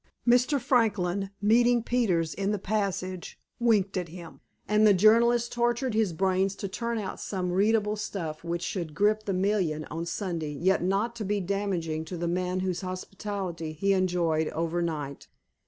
[0.27, 0.59] Mr.
[0.59, 6.55] Franklin, meeting Peters in the passage, winked at him, and the journalist tortured his brains
[6.55, 11.15] to turn out some readable stuff which should grip the million on Sunday yet not
[11.15, 15.27] to be damaging to the man whose hospitality he enjoyed over night.